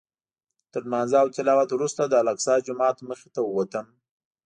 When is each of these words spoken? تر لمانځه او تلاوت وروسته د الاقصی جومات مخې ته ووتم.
تر 0.71 0.81
لمانځه 0.85 1.17
او 1.23 1.27
تلاوت 1.35 1.69
وروسته 1.73 2.01
د 2.05 2.13
الاقصی 2.23 2.55
جومات 2.67 2.97
مخې 3.09 3.29
ته 3.35 3.39
ووتم. 3.43 3.85